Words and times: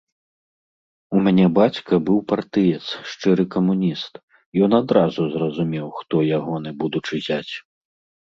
У 1.17 1.19
мяне 1.27 1.43
бацька 1.57 1.93
быў 2.07 2.17
партыец, 2.31 2.81
шчыры 3.11 3.45
камуніст, 3.55 4.13
ён 4.67 4.71
адразу 4.81 5.21
зразумеў, 5.37 5.87
хто 5.99 6.15
ягоны 6.39 6.69
будучы 6.81 7.15
зяць. 7.27 7.53